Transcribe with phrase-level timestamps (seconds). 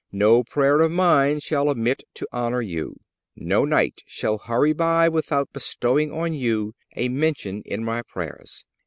[0.11, 3.01] No prayer of mine shall omit to honor you.
[3.35, 8.65] No night shall hurry by without bestowing on you a mention in my prayers.